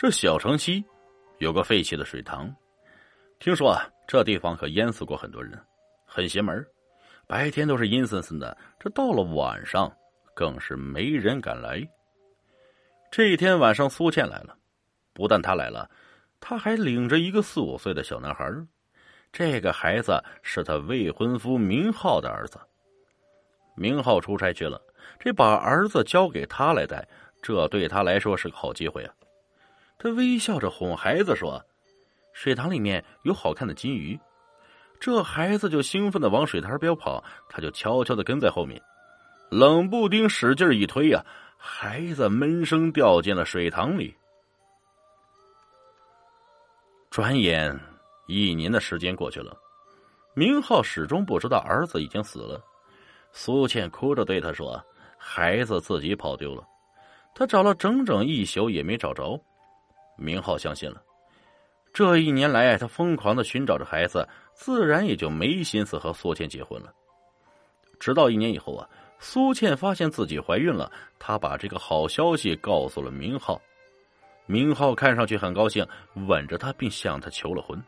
[0.00, 0.82] 这小城西
[1.40, 2.50] 有个废弃的水塘，
[3.38, 5.62] 听说啊，这地方可淹死过很多人，
[6.06, 6.66] 很邪门。
[7.26, 9.94] 白天都是阴森森的，这到了晚上
[10.34, 11.86] 更是没人敢来。
[13.10, 14.56] 这一天晚上，苏倩来了，
[15.12, 15.86] 不但她来了，
[16.40, 18.50] 她还领着一个四五岁的小男孩。
[19.30, 22.58] 这个孩子是他未婚夫明浩的儿子。
[23.76, 24.80] 明浩出差去了，
[25.18, 27.06] 这把儿子交给他来带，
[27.42, 29.12] 这对他来说是个好机会啊。
[30.02, 31.62] 他微笑着哄孩子说
[32.32, 34.18] ：“水塘里面有好看的金鱼。”
[34.98, 38.80] 这孩子就兴奋的往水塘边跑，他就悄悄的跟在后面。
[39.50, 41.22] 冷不丁使劲一推呀，
[41.58, 44.14] 孩子闷声掉进了水塘里。
[47.10, 47.78] 转眼
[48.26, 49.54] 一年的时间过去了，
[50.32, 52.58] 明浩始终不知道儿子已经死了。
[53.32, 54.82] 苏倩哭着对他说
[55.18, 56.64] ：“孩子自己跑丢了，
[57.34, 59.38] 他找了整整一宿也没找着。”
[60.20, 61.02] 明浩相信了，
[61.92, 66.92] 这一年来他疯狂的寻找着孩子，自然也就没心思和苏倩结婚了。
[67.98, 73.60] 直到一年以后啊，苏倩发现自己怀孕了，她把这个好消息告诉了明浩。
[74.46, 77.82] 明浩看上去很高兴，吻着她并向她求了婚。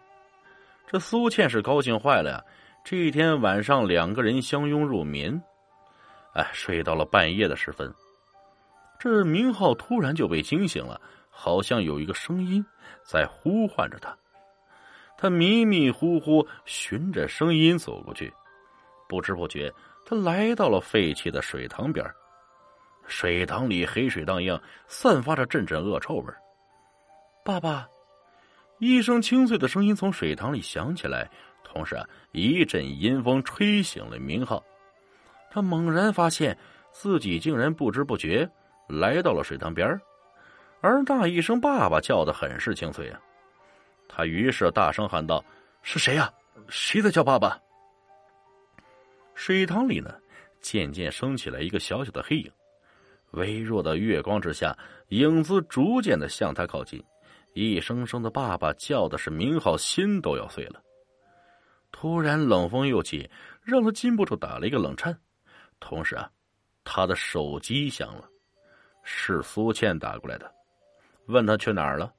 [0.87, 2.45] 这苏倩是高兴坏了呀！
[2.85, 5.43] 这一天晚上，两个人相拥入眠，
[6.35, 7.93] 哎，睡到了半夜的时分，
[8.99, 11.01] 这明浩突然就被惊醒了。
[11.35, 12.65] 好像有一个声音
[13.03, 14.17] 在呼唤着他，
[15.17, 18.33] 他迷迷糊糊循着声音走过去，
[19.09, 19.73] 不知不觉，
[20.07, 22.07] 他来到了废弃的水塘边。
[23.07, 26.33] 水塘里黑水荡漾，散发着阵阵恶臭味。
[27.45, 27.89] 爸爸，
[28.79, 31.29] 一声清脆的声音从水塘里响起来，
[31.65, 34.63] 同时啊，一阵阴风吹醒了明浩。
[35.51, 36.57] 他猛然发现
[36.93, 38.49] 自己竟然不知不觉
[38.89, 40.01] 来到了水塘边
[40.83, 43.21] 而那一声“爸爸”叫的很是清脆啊！
[44.09, 45.43] 他于是大声喊道
[45.81, 46.31] ：“是谁呀？
[46.69, 47.57] 谁在叫爸爸？”
[49.35, 50.13] 水塘里呢，
[50.61, 52.51] 渐渐升起来一个小小的黑影，
[53.31, 54.77] 微弱的月光之下，
[55.11, 57.03] 影子逐渐的向他靠近，
[57.55, 60.83] 一声声的“爸爸”叫的是明浩心都要碎了。
[61.93, 63.31] 突然冷风又起，
[63.63, 65.17] 让他禁不住打了一个冷颤，
[65.79, 66.29] 同时啊，
[66.83, 68.29] 他的手机响了，
[69.05, 70.53] 是苏倩打过来的。
[71.27, 72.13] 问他去哪儿了，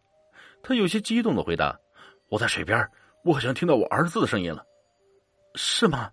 [0.61, 1.77] 他有些激动的回答
[2.29, 2.89] ：“我在水边，
[3.23, 4.65] 我好像听到我儿子的声音了，
[5.55, 6.09] 是吗？”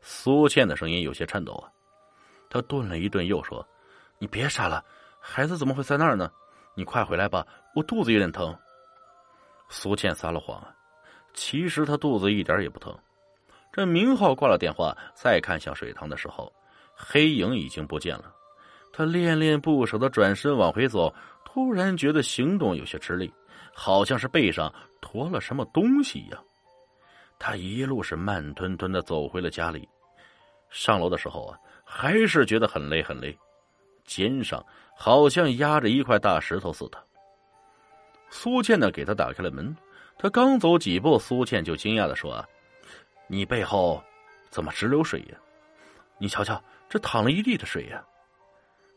[0.00, 1.70] 苏倩的声音有些颤抖啊，
[2.50, 3.66] 他顿了一顿，又说
[4.18, 4.84] ：“你别傻了，
[5.20, 6.30] 孩子怎么会在那儿呢？
[6.74, 8.56] 你快回来吧，我肚子有点疼。”
[9.68, 10.74] 苏倩撒了谎啊，
[11.34, 12.96] 其实她肚子一点也不疼。
[13.72, 16.52] 这明浩挂了电话，再看向水塘的时候，
[16.94, 18.34] 黑影已经不见了。
[18.92, 21.12] 他恋恋不舍的转身往回走。
[21.44, 23.30] 突然觉得行动有些吃力，
[23.74, 24.72] 好像是背上
[25.02, 26.44] 驮了什么东西一样。
[27.38, 29.86] 他一路是慢吞吞的走回了家里。
[30.70, 33.38] 上楼的时候啊，还是觉得很累很累，
[34.06, 34.64] 肩上
[34.96, 36.98] 好像压着一块大石头似的。
[38.30, 39.76] 苏倩呢，给他打开了门。
[40.16, 42.46] 他刚走几步，苏倩就惊讶的说：“啊
[43.26, 44.02] 你背后
[44.48, 45.36] 怎么直流水呀？
[46.16, 48.02] 你瞧瞧，这淌了一地的水呀！”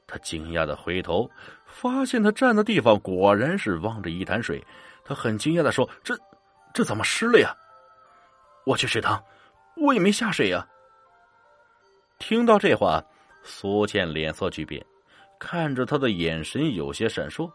[0.08, 1.30] 他惊讶的回头，
[1.66, 4.64] 发现他站的地方果然是望着一潭水。
[5.04, 6.18] 他很惊讶的说：“这，
[6.74, 7.56] 这怎么湿了呀？”
[8.66, 9.24] 我去水塘，
[9.78, 10.68] 我也没下水呀。
[12.18, 13.04] 听到这话，
[13.44, 14.84] 苏倩脸色巨变，
[15.40, 17.52] 看着他的眼神有些闪烁。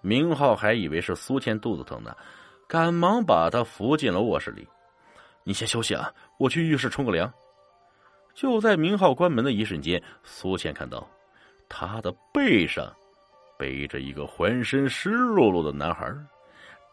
[0.00, 2.14] 明浩还以为是苏倩肚子疼呢，
[2.66, 4.68] 赶忙把他扶进了卧室里。
[5.44, 7.32] 你先休息啊，我去浴室冲个凉。
[8.34, 11.08] 就在明浩关门的一瞬间，苏倩看到。
[11.68, 12.92] 他的背上
[13.58, 16.12] 背着一个浑身湿漉漉的男孩，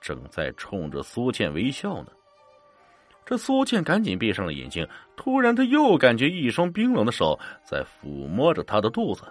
[0.01, 2.11] 正在冲着苏倩微笑呢。
[3.25, 9.23] 这苏倩赶紧闭上了眼睛，突然，她又感觉一双冰冷的手在抚摸着他的肚子。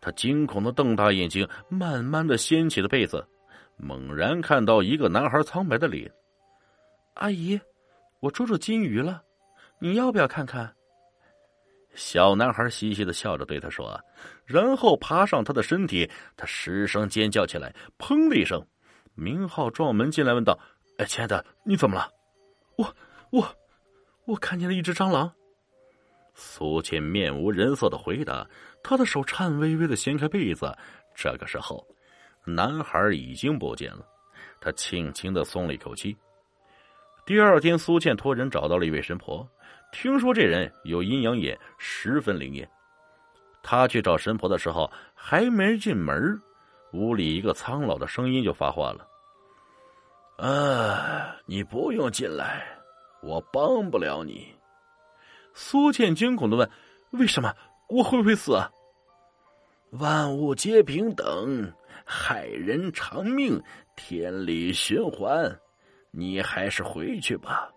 [0.00, 3.24] 他惊恐的瞪大眼睛，慢慢的掀起了被子，
[3.76, 6.10] 猛然看到一个男孩苍白的脸。
[7.14, 7.60] 阿姨，
[8.20, 9.22] 我捉住金鱼了，
[9.80, 10.72] 你要不要看看？
[11.98, 14.00] 小男孩嘻嘻的笑着对他说，
[14.46, 18.64] 然后爬上他的身体，他失声尖叫起来，砰的一声，
[19.16, 20.56] 明浩撞门进来问道
[20.98, 22.08] ：“哎，亲爱的，你怎么了
[22.78, 22.96] ？”“我
[23.30, 23.52] 我
[24.26, 25.30] 我看见了一只蟑螂。”
[26.34, 28.48] 苏倩面无人色的回答，
[28.80, 30.72] 他的手颤巍巍的掀开被子。
[31.16, 31.84] 这个时候，
[32.44, 34.06] 男孩已经不见了，
[34.60, 36.16] 他轻轻的松了一口气。
[37.28, 39.46] 第二天，苏倩托人找到了一位神婆。
[39.92, 42.66] 听说这人有阴阳眼，十分灵验。
[43.62, 46.40] 他去找神婆的时候，还没进门，
[46.94, 49.06] 屋里一个苍老的声音就发话了
[50.40, 52.66] ：“啊，你不用进来，
[53.22, 54.48] 我帮不了你。”
[55.52, 56.70] 苏倩惊恐的问
[57.12, 57.54] ：“为什么？
[57.90, 58.70] 我会不会死？”“啊
[59.90, 61.70] 万物皆平等，
[62.06, 63.62] 害人偿命，
[63.96, 65.54] 天理循环，
[66.10, 67.68] 你还是回去吧。”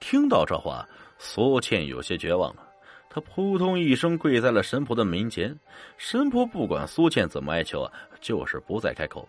[0.00, 0.86] 听到这话，
[1.18, 2.68] 苏倩有些绝望了。
[3.08, 5.54] 她扑通一声跪在了神婆的门前。
[5.98, 9.28] 神婆不管苏倩怎么哀求啊，就是不再开口。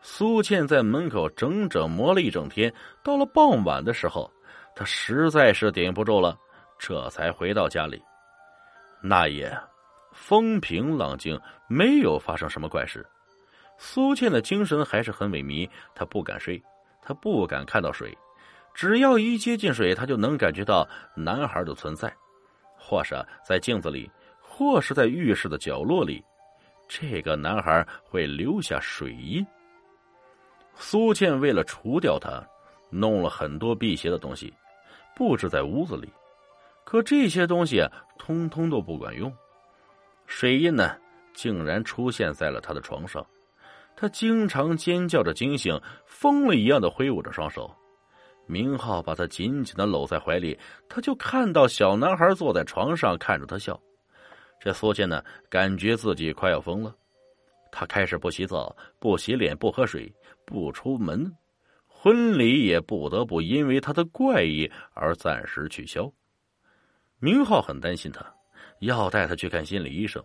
[0.00, 2.72] 苏倩在门口整整磨了一整天。
[3.02, 4.30] 到了傍晚的时候，
[4.74, 6.38] 她实在是顶不住了，
[6.78, 8.00] 这才回到家里。
[9.02, 9.52] 那夜
[10.12, 11.38] 风平浪静，
[11.68, 13.06] 没有发生什么怪事。
[13.82, 16.62] 苏倩的精神还是很萎靡，她不敢睡，
[17.00, 18.16] 她不敢看到水。
[18.74, 20.86] 只要一接近水，他就能感觉到
[21.16, 22.14] 男孩的存在，
[22.76, 26.22] 或是在镜子里，或是在浴室的角落里，
[26.86, 29.44] 这个男孩会留下水印。
[30.76, 32.46] 苏倩为了除掉他，
[32.90, 34.52] 弄了很多辟邪的东西，
[35.16, 36.12] 布置在屋子里，
[36.84, 37.82] 可这些东西
[38.18, 39.34] 通通都不管用，
[40.26, 40.94] 水印呢，
[41.32, 43.26] 竟然出现在了他的床上，
[44.00, 47.70] 他经常尖叫着惊醒，疯了一样的挥舞着双手。
[48.46, 50.58] 明浩把他紧紧的搂在怀里，
[50.88, 53.78] 他就看到小男孩坐在床上看着他笑。
[54.58, 56.96] 这苏倩呢，感觉自己快要疯了。
[57.70, 60.10] 他开始不洗澡、不洗脸、不喝水、
[60.46, 61.30] 不出门，
[61.86, 66.10] 婚礼也不得不因为他的怪异而暂时取消。
[67.18, 68.24] 明浩很担心他，
[68.78, 70.24] 要带他去看心理医生，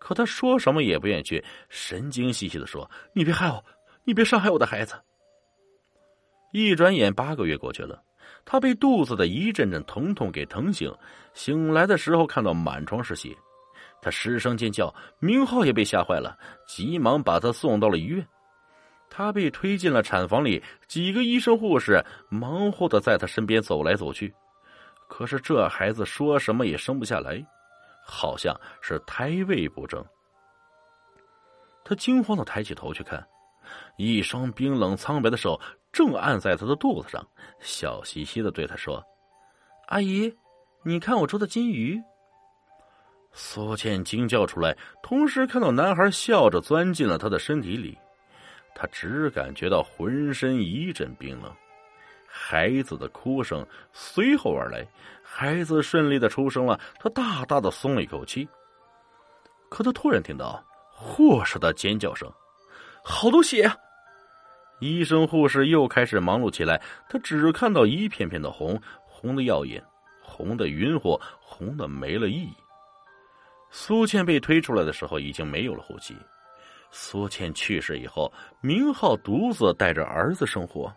[0.00, 3.64] 可他说什么也不愿意去，神经兮兮的说：“你别害我，
[4.02, 4.94] 你别伤害我的孩子。”
[6.52, 8.02] 一转眼，八个月过去了，
[8.44, 10.92] 他被肚子的一阵阵疼痛给疼醒。
[11.34, 13.36] 醒来的时候，看到满床是血，
[14.02, 14.92] 他失声尖叫。
[15.20, 16.36] 明浩也被吓坏了，
[16.66, 18.26] 急忙把他送到了医院。
[19.08, 24.34] 他被推进了产房里，几个医生护士忙活的在他身边走来走去。
[25.08, 27.44] 可是这孩子说什么也生不下来，
[28.04, 30.04] 好像是胎位不正。
[31.84, 33.26] 他惊慌的抬起头去看，
[33.96, 35.60] 一双冰冷苍白的手。
[35.92, 37.26] 正按在他的肚子上，
[37.58, 39.04] 笑嘻嘻的对他说
[39.90, 40.32] ：“阿姨，
[40.84, 42.00] 你看我捉的金鱼。”
[43.34, 47.98] 苏倩惊叫出来，同时看到男孩笑着钻进了他的身体里，
[48.72, 51.52] 他只感觉到浑身一阵冰冷。
[52.32, 54.86] 孩子的哭声随后而来，
[55.20, 58.48] 孩子顺利的出生了，他大大的松了一口气。
[59.68, 62.32] 可他突然听到护士的尖叫声
[63.02, 63.76] ：“好多血啊！”
[64.80, 66.80] 医生、护士又开始忙碌起来。
[67.08, 69.84] 他只看到一片片的红，红的耀眼，
[70.22, 72.54] 红的晕乎，红的没了意义。
[73.70, 76.16] 苏倩被推出来的时候，已经没有了呼吸。
[76.90, 80.92] 苏倩去世以后，明浩独自带着儿子生活。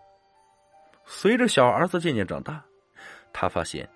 [1.05, 2.63] 随着小儿子渐渐长大，
[3.31, 3.88] 他发现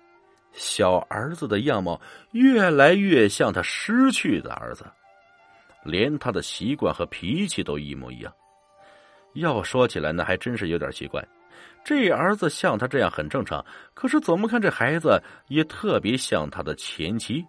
[0.52, 2.00] 小儿子的样貌
[2.32, 4.84] 越来越像他失去的儿子，
[5.84, 8.32] 连他的习惯和脾气都一模一样。
[9.34, 11.26] 要说起来，那还真是有点奇怪。
[11.84, 13.64] 这儿子像他这样很正常，
[13.94, 17.44] 可是怎么看这孩子也特别像他的前妻，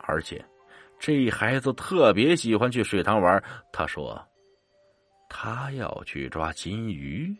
[0.00, 0.44] 而且
[0.98, 3.42] 这孩子特别喜欢去水塘玩。
[3.72, 4.22] 他说
[5.28, 7.34] ：“他要去抓金鱼。”